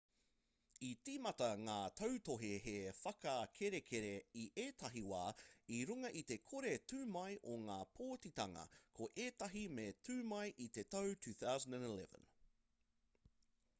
[0.85, 3.99] i tīmata ngā tautohe he whakarekereke
[4.43, 5.19] i ētahi wā
[5.75, 8.63] i runga i te kore tū mai o ngā pōtitanga
[9.01, 12.25] ko ētahi me tū mai i te tau 2011